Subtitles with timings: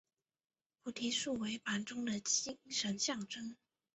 [0.81, 3.55] 菩提树为板中的精神象征。